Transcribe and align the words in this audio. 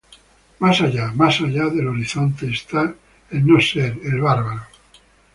Más 0.57 0.81
allá, 0.81 1.11
más 1.13 1.39
allá 1.41 1.65
del 1.67 1.87
horizonte, 1.87 2.49
está 2.49 2.95
el 3.29 3.45
no-ser, 3.45 3.99
el 4.03 4.19
bárbaro. 4.19 4.63